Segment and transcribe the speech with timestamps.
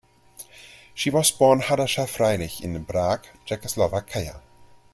[0.95, 4.41] She was born Hadassah Freilich in Prague, Czechoslovakia.